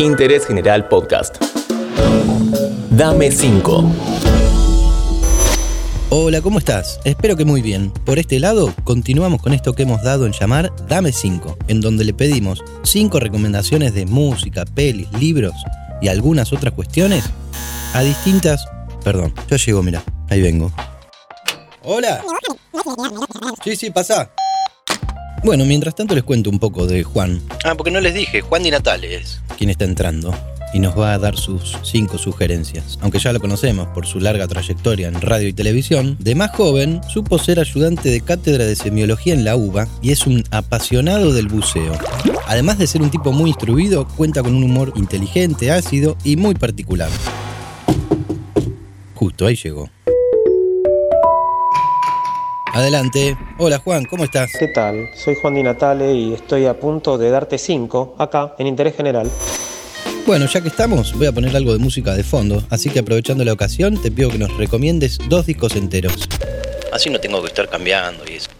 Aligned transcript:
Interés 0.00 0.46
General 0.46 0.88
Podcast. 0.88 1.36
Dame 2.88 3.30
5. 3.30 3.84
Hola, 6.08 6.40
¿cómo 6.40 6.58
estás? 6.58 6.98
Espero 7.04 7.36
que 7.36 7.44
muy 7.44 7.60
bien. 7.60 7.90
Por 8.06 8.18
este 8.18 8.40
lado, 8.40 8.72
continuamos 8.84 9.42
con 9.42 9.52
esto 9.52 9.74
que 9.74 9.82
hemos 9.82 10.02
dado 10.02 10.24
en 10.24 10.32
llamar 10.32 10.72
Dame 10.88 11.12
5, 11.12 11.58
en 11.68 11.82
donde 11.82 12.04
le 12.04 12.14
pedimos 12.14 12.64
5 12.82 13.20
recomendaciones 13.20 13.92
de 13.92 14.06
música, 14.06 14.64
pelis, 14.64 15.12
libros 15.12 15.52
y 16.00 16.08
algunas 16.08 16.54
otras 16.54 16.72
cuestiones 16.72 17.22
a 17.92 18.00
distintas... 18.00 18.64
Perdón, 19.04 19.34
ya 19.50 19.58
llego, 19.58 19.82
mira, 19.82 20.02
ahí 20.30 20.40
vengo. 20.40 20.72
Hola. 21.82 22.22
Sí, 23.62 23.76
sí, 23.76 23.90
pasa. 23.90 24.30
Bueno, 25.42 25.64
mientras 25.64 25.94
tanto 25.94 26.14
les 26.14 26.22
cuento 26.22 26.50
un 26.50 26.58
poco 26.58 26.86
de 26.86 27.02
Juan. 27.02 27.40
Ah, 27.64 27.74
porque 27.74 27.90
no 27.90 28.00
les 28.00 28.14
dije, 28.14 28.42
Juan 28.42 28.62
Di 28.62 28.70
Natale 28.70 29.14
es. 29.16 29.40
Quien 29.56 29.70
está 29.70 29.84
entrando 29.84 30.34
y 30.72 30.78
nos 30.78 30.98
va 30.98 31.14
a 31.14 31.18
dar 31.18 31.36
sus 31.36 31.76
cinco 31.82 32.18
sugerencias. 32.18 32.98
Aunque 33.00 33.18
ya 33.18 33.32
lo 33.32 33.40
conocemos 33.40 33.88
por 33.88 34.06
su 34.06 34.20
larga 34.20 34.46
trayectoria 34.46 35.08
en 35.08 35.20
radio 35.20 35.48
y 35.48 35.52
televisión, 35.52 36.16
de 36.18 36.34
más 36.34 36.50
joven 36.52 37.00
supo 37.08 37.38
ser 37.38 37.58
ayudante 37.58 38.10
de 38.10 38.20
cátedra 38.20 38.64
de 38.64 38.76
semiología 38.76 39.34
en 39.34 39.44
la 39.44 39.56
UBA 39.56 39.88
y 40.02 40.12
es 40.12 40.26
un 40.26 40.44
apasionado 40.50 41.32
del 41.32 41.48
buceo. 41.48 41.98
Además 42.46 42.78
de 42.78 42.86
ser 42.86 43.02
un 43.02 43.10
tipo 43.10 43.32
muy 43.32 43.50
instruido, 43.50 44.06
cuenta 44.08 44.42
con 44.42 44.54
un 44.54 44.62
humor 44.62 44.92
inteligente, 44.96 45.70
ácido 45.70 46.16
y 46.24 46.36
muy 46.36 46.54
particular. 46.54 47.10
Justo 49.14 49.46
ahí 49.46 49.56
llegó. 49.56 49.90
Adelante. 52.72 53.36
Hola 53.58 53.78
Juan, 53.78 54.04
¿cómo 54.04 54.24
estás? 54.24 54.52
¿Qué 54.58 54.68
tal? 54.68 55.10
Soy 55.14 55.34
Juan 55.34 55.54
Di 55.54 55.62
Natale 55.62 56.14
y 56.14 56.32
estoy 56.34 56.66
a 56.66 56.78
punto 56.78 57.18
de 57.18 57.30
darte 57.30 57.58
5 57.58 58.16
acá 58.18 58.54
en 58.58 58.66
Interés 58.66 58.96
General. 58.96 59.28
Bueno, 60.26 60.46
ya 60.46 60.60
que 60.60 60.68
estamos, 60.68 61.14
voy 61.14 61.26
a 61.26 61.32
poner 61.32 61.56
algo 61.56 61.72
de 61.72 61.78
música 61.78 62.14
de 62.14 62.22
fondo, 62.22 62.62
así 62.70 62.90
que 62.90 63.00
aprovechando 63.00 63.44
la 63.44 63.52
ocasión 63.52 64.00
te 64.00 64.10
pido 64.12 64.30
que 64.30 64.38
nos 64.38 64.56
recomiendes 64.56 65.18
dos 65.28 65.46
discos 65.46 65.74
enteros. 65.74 66.28
Así 66.92 67.10
no 67.10 67.18
tengo 67.18 67.40
que 67.40 67.48
estar 67.48 67.68
cambiando 67.68 68.24
y 68.30 68.34
eso. 68.34 68.50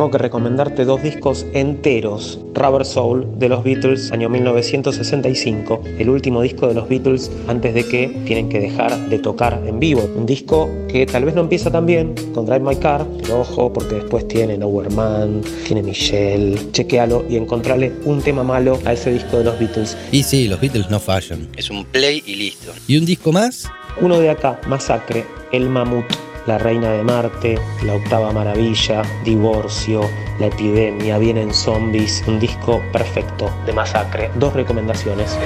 Tengo 0.00 0.12
que 0.12 0.16
recomendarte 0.16 0.86
dos 0.86 1.02
discos 1.02 1.44
enteros. 1.52 2.38
Rubber 2.54 2.86
Soul 2.86 3.38
de 3.38 3.50
los 3.50 3.62
Beatles, 3.62 4.10
año 4.12 4.30
1965, 4.30 5.82
el 5.98 6.08
último 6.08 6.40
disco 6.40 6.68
de 6.68 6.72
los 6.72 6.88
Beatles 6.88 7.30
antes 7.48 7.74
de 7.74 7.84
que 7.84 8.08
tienen 8.24 8.48
que 8.48 8.60
dejar 8.60 8.96
de 9.10 9.18
tocar 9.18 9.62
en 9.66 9.78
vivo. 9.78 10.08
Un 10.16 10.24
disco 10.24 10.70
que 10.88 11.04
tal 11.04 11.26
vez 11.26 11.34
no 11.34 11.42
empieza 11.42 11.70
tan 11.70 11.84
bien 11.84 12.14
con 12.32 12.46
Drive 12.46 12.60
My 12.60 12.76
Car, 12.76 13.06
pero 13.20 13.40
ojo 13.42 13.70
porque 13.70 13.96
después 13.96 14.26
tiene 14.26 14.56
Nowhere 14.56 14.88
Man, 14.88 15.42
tiene 15.66 15.82
Michelle. 15.82 16.72
Chequealo 16.72 17.26
y 17.28 17.36
encontrale 17.36 17.92
un 18.06 18.22
tema 18.22 18.42
malo 18.42 18.78
a 18.86 18.94
ese 18.94 19.12
disco 19.12 19.36
de 19.36 19.44
los 19.44 19.58
Beatles. 19.58 19.98
Y 20.12 20.22
sí, 20.22 20.48
los 20.48 20.58
Beatles 20.62 20.88
no 20.88 20.98
fallan. 20.98 21.46
Es 21.58 21.68
un 21.68 21.84
play 21.84 22.22
y 22.24 22.36
listo. 22.36 22.72
¿Y 22.86 22.96
un 22.96 23.04
disco 23.04 23.32
más? 23.32 23.68
Uno 24.00 24.18
de 24.18 24.30
acá, 24.30 24.58
Masacre, 24.66 25.26
El 25.52 25.68
Mamut. 25.68 26.29
La 26.46 26.58
Reina 26.58 26.90
de 26.92 27.02
Marte, 27.02 27.58
La 27.82 27.94
Octava 27.94 28.32
Maravilla, 28.32 29.02
Divorcio, 29.24 30.10
La 30.38 30.46
Epidemia, 30.46 31.18
Vienen 31.18 31.52
Zombies, 31.52 32.24
un 32.26 32.40
disco 32.40 32.82
perfecto 32.92 33.50
de 33.66 33.72
masacre. 33.72 34.30
Dos 34.36 34.54
recomendaciones. 34.54 35.36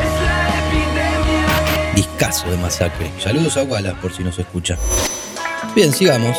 Discaso 1.95 2.51
de 2.51 2.57
masacre. 2.59 3.11
Saludos 3.19 3.57
a 3.57 3.63
Wallace 3.65 3.97
por 4.01 4.13
si 4.13 4.23
nos 4.23 4.39
escucha. 4.39 4.79
Bien, 5.75 5.93
sigamos. 5.93 6.39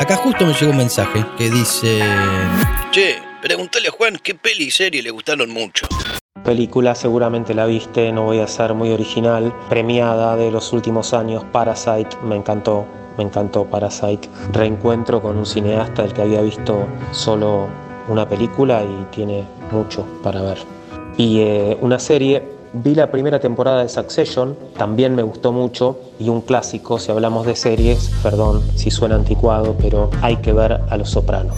Acá 0.00 0.16
justo 0.16 0.44
me 0.44 0.52
llegó 0.54 0.72
un 0.72 0.78
mensaje 0.78 1.24
que 1.38 1.50
dice... 1.50 2.00
Che, 2.90 3.18
pregúntale 3.40 3.88
a 3.88 3.90
Juan 3.92 4.18
qué 4.22 4.34
peli 4.34 4.64
y 4.64 4.70
serie 4.70 5.02
le 5.02 5.10
gustaron 5.10 5.50
mucho. 5.50 5.86
Película 6.44 6.94
seguramente 6.94 7.54
la 7.54 7.64
viste, 7.64 8.12
no 8.12 8.24
voy 8.24 8.40
a 8.40 8.46
ser 8.46 8.74
muy 8.74 8.90
original. 8.90 9.54
Premiada 9.68 10.36
de 10.36 10.50
los 10.50 10.72
últimos 10.72 11.14
años, 11.14 11.44
Parasite, 11.52 12.16
me 12.22 12.36
encantó 12.36 12.86
me 13.16 13.24
encantó 13.24 13.64
Parasite. 13.64 14.28
Reencuentro 14.52 15.22
con 15.22 15.36
un 15.36 15.46
cineasta 15.46 16.02
del 16.02 16.12
que 16.12 16.22
había 16.22 16.40
visto 16.40 16.86
solo 17.12 17.68
una 18.08 18.28
película 18.28 18.82
y 18.82 19.06
tiene 19.14 19.44
mucho 19.70 20.04
para 20.22 20.42
ver. 20.42 20.58
Y 21.16 21.40
eh, 21.40 21.78
una 21.80 21.98
serie, 21.98 22.42
vi 22.72 22.94
la 22.94 23.10
primera 23.10 23.38
temporada 23.38 23.82
de 23.82 23.88
Succession, 23.88 24.56
también 24.76 25.14
me 25.14 25.22
gustó 25.22 25.52
mucho, 25.52 25.98
y 26.18 26.28
un 26.28 26.40
clásico, 26.40 26.98
si 26.98 27.12
hablamos 27.12 27.46
de 27.46 27.54
series, 27.56 28.10
perdón 28.22 28.62
si 28.74 28.90
suena 28.90 29.14
anticuado, 29.14 29.76
pero 29.80 30.10
hay 30.22 30.36
que 30.36 30.52
ver 30.52 30.80
a 30.88 30.96
Los 30.96 31.10
Sopranos. 31.10 31.56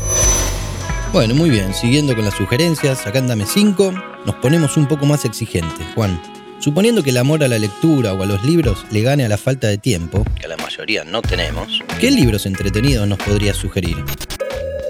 Bueno, 1.12 1.34
muy 1.34 1.49
bien, 1.49 1.72
siguiendo 1.72 2.15
con 2.15 2.25
las 2.25 2.34
sugerencias, 2.34 3.06
acá 3.06 3.21
andame 3.21 3.47
5, 3.47 3.93
nos 4.27 4.34
ponemos 4.37 4.77
un 4.77 4.87
poco 4.87 5.06
más 5.06 5.25
exigentes, 5.25 5.87
Juan. 5.95 6.21
Suponiendo 6.59 7.03
que 7.03 7.11
el 7.11 7.19
amor 7.19 7.44
a 7.44 7.49
la 7.49 7.59
lectura 7.59 8.12
o 8.12 8.22
a 8.22 8.27
los 8.27 8.43
libros 8.44 8.87
le 8.91 9.03
gane 9.03 9.25
a 9.25 9.28
la 9.28 9.37
falta 9.37 9.69
de 9.69 9.78
tiempo, 9.78 10.25
que 10.41 10.49
la 10.49 10.56
mayoría 10.56 11.05
no 11.05 11.22
tenemos, 11.22 11.81
¿qué 12.00 12.11
libros 12.11 12.47
entretenidos 12.47 13.06
nos 13.06 13.19
podría 13.19 13.55
sugerir? 13.55 13.97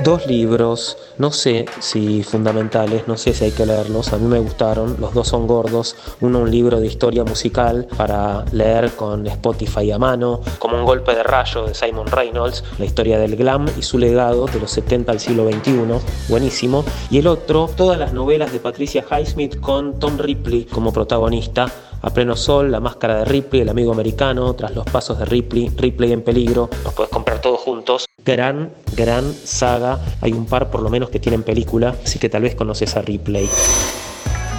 Dos 0.05 0.27
libros, 0.27 0.99
no 1.17 1.33
sé 1.33 1.65
si 1.81 2.23
fundamentales, 2.23 3.09
no 3.09 3.17
sé 3.17 3.33
si 3.33 3.47
hay 3.47 3.51
que 3.51 3.65
leerlos, 3.65 4.13
a 4.13 4.19
mí 4.19 4.27
me 4.27 4.39
gustaron, 4.39 4.97
los 5.01 5.15
dos 5.15 5.29
son 5.29 5.47
gordos, 5.47 5.97
uno 6.21 6.41
un 6.41 6.51
libro 6.51 6.81
de 6.81 6.87
historia 6.87 7.25
musical 7.25 7.89
para 7.97 8.45
leer 8.53 8.91
con 8.91 9.27
Spotify 9.27 9.91
a 9.93 9.99
mano, 9.99 10.43
como 10.59 10.77
un 10.77 10.85
golpe 10.85 11.15
de 11.15 11.23
rayo 11.23 11.65
de 11.65 11.75
Simon 11.75 12.09
Reynolds, 12.09 12.63
la 12.79 12.85
historia 12.85 13.19
del 13.19 13.37
glam 13.37 13.67
y 13.79 13.83
su 13.83 13.97
legado 13.97 14.47
de 14.47 14.61
los 14.61 14.71
70 14.71 15.13
al 15.13 15.19
siglo 15.19 15.51
XXI, 15.51 15.85
buenísimo, 16.29 16.85
y 17.11 17.19
el 17.19 17.27
otro, 17.27 17.71
todas 17.75 17.99
las 17.99 18.13
novelas 18.13 18.53
de 18.53 18.61
Patricia 18.61 19.03
Highsmith 19.11 19.59
con 19.61 19.99
Tom 19.99 20.19
Ripley 20.19 20.65
como 20.65 20.93
protagonista, 20.93 21.73
a 22.03 22.11
pleno 22.11 22.37
sol, 22.37 22.71
La 22.71 22.81
máscara 22.81 23.19
de 23.19 23.25
Ripley, 23.25 23.63
El 23.63 23.69
amigo 23.69 23.93
americano, 23.93 24.55
Tras 24.55 24.75
los 24.75 24.85
pasos 24.87 25.19
de 25.19 25.25
Ripley, 25.25 25.71
Ripley 25.77 26.13
en 26.13 26.23
peligro, 26.23 26.71
los 26.85 26.95
puedes 26.95 27.11
comprar 27.11 27.41
todos 27.41 27.61
juntos. 27.61 28.07
Gran, 28.25 28.73
gran 28.97 29.33
saga, 29.33 29.99
hay 30.21 30.33
un 30.33 30.47
par 30.47 30.71
por 30.71 30.83
lo 30.83 30.91
menos 30.91 31.11
que 31.11 31.21
tienen 31.21 31.43
película, 31.43 31.95
así 32.05 32.19
que 32.19 32.29
tal 32.29 32.43
vez 32.43 32.55
conoces 32.55 32.97
a 32.97 33.03
Ripley. 33.03 33.49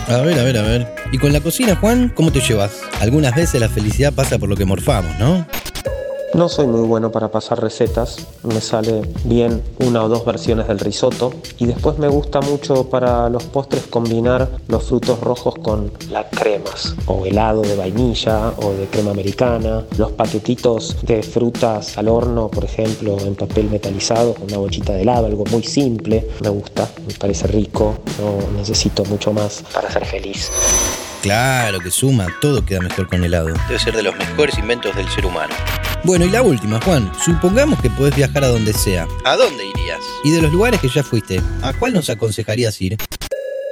A 0.07 0.21
ver, 0.21 0.39
a 0.39 0.43
ver, 0.43 0.57
a 0.57 0.61
ver. 0.61 0.95
¿Y 1.11 1.17
con 1.17 1.33
la 1.33 1.41
cocina, 1.41 1.75
Juan, 1.75 2.13
cómo 2.15 2.31
te 2.31 2.39
llevas? 2.39 2.81
Algunas 3.01 3.35
veces 3.35 3.59
la 3.59 3.67
felicidad 3.67 4.13
pasa 4.13 4.37
por 4.39 4.47
lo 4.47 4.55
que 4.55 4.63
morfamos, 4.63 5.19
¿no? 5.19 5.45
No 6.37 6.49
soy 6.49 6.67
muy 6.67 6.81
bueno 6.81 7.11
para 7.11 7.31
pasar 7.31 7.59
recetas, 7.59 8.27
me 8.43 8.61
sale 8.61 9.01
bien 9.23 9.63
una 9.79 10.03
o 10.03 10.07
dos 10.07 10.23
versiones 10.23 10.67
del 10.67 10.77
risotto 10.77 11.33
y 11.57 11.65
después 11.65 11.97
me 11.97 12.07
gusta 12.07 12.41
mucho 12.41 12.87
para 12.91 13.27
los 13.27 13.43
postres 13.45 13.87
combinar 13.87 14.47
los 14.67 14.83
frutos 14.83 15.19
rojos 15.19 15.55
con 15.55 15.91
las 16.11 16.27
cremas 16.27 16.93
o 17.07 17.25
helado 17.25 17.63
de 17.63 17.75
vainilla 17.75 18.53
o 18.57 18.71
de 18.73 18.85
crema 18.85 19.09
americana, 19.09 19.83
los 19.97 20.11
paquetitos 20.11 20.97
de 21.01 21.23
frutas 21.23 21.97
al 21.97 22.07
horno, 22.07 22.49
por 22.49 22.65
ejemplo, 22.65 23.17
en 23.17 23.33
papel 23.33 23.71
metalizado 23.71 24.35
con 24.35 24.43
una 24.43 24.57
bochita 24.57 24.93
de 24.93 25.01
helado, 25.01 25.25
algo 25.25 25.43
muy 25.45 25.63
simple, 25.63 26.27
me 26.43 26.49
gusta, 26.49 26.87
me 27.07 27.15
parece 27.15 27.47
rico, 27.47 27.95
no 28.19 28.59
necesito 28.59 29.03
mucho 29.05 29.33
más 29.33 29.63
para 29.73 29.89
ser 29.89 30.05
feliz. 30.05 30.51
Claro 31.23 31.79
que 31.79 31.89
suma, 31.89 32.27
todo 32.39 32.63
queda 32.63 32.79
mejor 32.79 33.09
con 33.09 33.23
helado. 33.23 33.47
Debe 33.67 33.79
ser 33.79 33.95
de 33.95 34.03
los 34.03 34.15
mejores 34.15 34.55
inventos 34.59 34.95
del 34.95 35.09
ser 35.09 35.25
humano. 35.25 35.55
Bueno, 36.03 36.25
y 36.25 36.29
la 36.29 36.41
última, 36.41 36.79
Juan. 36.81 37.11
Supongamos 37.23 37.81
que 37.81 37.89
podés 37.89 38.15
viajar 38.15 38.43
a 38.43 38.47
donde 38.47 38.73
sea. 38.73 39.07
¿A 39.25 39.35
dónde 39.35 39.65
irías? 39.65 39.99
Y 40.23 40.31
de 40.31 40.41
los 40.41 40.51
lugares 40.51 40.79
que 40.79 40.89
ya 40.89 41.03
fuiste, 41.03 41.41
¿a 41.61 41.73
cuál 41.73 41.93
nos 41.93 42.09
aconsejarías 42.09 42.81
ir? 42.81 42.97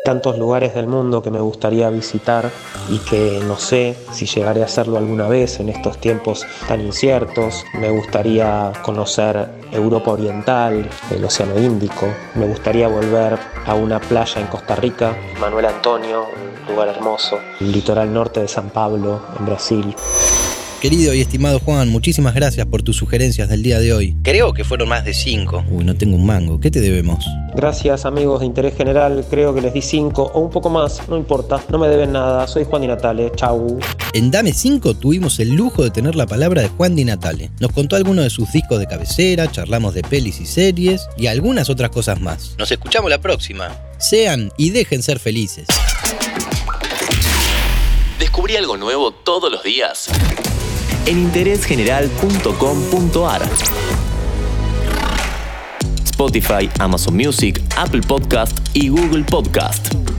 tantos 0.05 0.37
lugares 0.37 0.75
del 0.75 0.85
mundo 0.85 1.23
que 1.23 1.31
me 1.31 1.39
gustaría 1.39 1.89
visitar 1.89 2.51
y 2.89 2.99
que 2.99 3.41
no 3.45 3.57
sé 3.57 3.97
si 4.11 4.27
llegaré 4.27 4.61
a 4.61 4.65
hacerlo 4.65 4.97
alguna 4.97 5.27
vez 5.27 5.59
en 5.59 5.67
estos 5.67 5.97
tiempos 5.97 6.45
tan 6.67 6.79
inciertos. 6.79 7.65
Me 7.73 7.89
gustaría 7.89 8.71
conocer 8.83 9.49
Europa 9.71 10.11
Oriental, 10.11 10.87
el 11.09 11.25
Océano 11.25 11.59
Índico. 11.59 12.05
Me 12.35 12.45
gustaría 12.45 12.87
volver 12.87 13.37
a 13.65 13.73
una 13.73 13.99
playa 13.99 14.39
en 14.39 14.47
Costa 14.47 14.75
Rica, 14.75 15.17
Manuel 15.41 15.65
Antonio, 15.65 16.27
un 16.67 16.71
lugar 16.71 16.89
hermoso. 16.89 17.39
El 17.59 17.71
litoral 17.71 18.13
norte 18.13 18.41
de 18.41 18.47
San 18.47 18.69
Pablo, 18.69 19.21
en 19.39 19.45
Brasil. 19.47 19.95
Querido 20.85 21.15
y 21.15 21.21
estimado 21.21 21.59
Juan, 21.59 21.89
muchísimas 21.89 22.35
gracias 22.35 22.67
por 22.67 22.83
tus 22.83 22.95
sugerencias 22.95 23.49
del 23.49 23.63
día 23.63 23.79
de 23.79 23.91
hoy. 23.91 24.15
Creo 24.21 24.53
que 24.53 24.63
fueron 24.63 24.87
más 24.87 25.03
de 25.03 25.15
cinco. 25.15 25.65
Uy, 25.71 25.83
no 25.83 25.95
tengo 25.95 26.15
un 26.15 26.27
mango. 26.27 26.59
¿Qué 26.59 26.69
te 26.69 26.79
debemos? 26.79 27.25
Gracias 27.55 28.05
amigos 28.05 28.41
de 28.41 28.45
Interés 28.45 28.77
General, 28.77 29.25
creo 29.27 29.55
que 29.55 29.61
les 29.61 29.73
di 29.73 29.81
cinco 29.81 30.29
o 30.31 30.41
un 30.41 30.51
poco 30.51 30.69
más, 30.69 31.01
no 31.09 31.17
importa, 31.17 31.59
no 31.69 31.79
me 31.79 31.87
deben 31.87 32.11
nada. 32.11 32.45
Soy 32.45 32.65
Juan 32.65 32.83
Di 32.83 32.87
Natale, 32.87 33.31
chau. 33.35 33.79
En 34.13 34.29
Dame 34.29 34.53
5 34.53 34.93
tuvimos 34.93 35.39
el 35.39 35.55
lujo 35.55 35.83
de 35.83 35.89
tener 35.89 36.13
la 36.13 36.27
palabra 36.27 36.61
de 36.61 36.67
Juan 36.67 36.95
Di 36.95 37.03
Natale. 37.03 37.49
Nos 37.59 37.71
contó 37.71 37.95
algunos 37.95 38.23
de 38.23 38.29
sus 38.29 38.51
discos 38.51 38.77
de 38.77 38.85
cabecera, 38.85 39.51
charlamos 39.51 39.95
de 39.95 40.03
pelis 40.03 40.39
y 40.39 40.45
series 40.45 41.07
y 41.17 41.25
algunas 41.25 41.71
otras 41.71 41.89
cosas 41.89 42.21
más. 42.21 42.53
Nos 42.59 42.71
escuchamos 42.71 43.09
la 43.09 43.17
próxima. 43.17 43.75
Sean 43.97 44.51
y 44.55 44.69
dejen 44.69 45.01
ser 45.01 45.17
felices. 45.17 45.65
Descubrí 48.19 48.55
algo 48.55 48.77
nuevo 48.77 49.11
todos 49.11 49.51
los 49.51 49.63
días 49.63 50.11
en 51.05 51.17
interésgeneral.com.ar. 51.17 53.41
Spotify, 56.03 56.69
Amazon 56.79 57.15
Music, 57.15 57.61
Apple 57.77 58.01
Podcast 58.01 58.57
y 58.73 58.87
Google 58.87 59.23
Podcast. 59.23 60.14